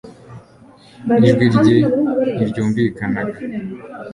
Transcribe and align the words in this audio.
ijwi 1.23 1.45
rye 1.61 1.79
ntiryumvikanaga 2.35 3.37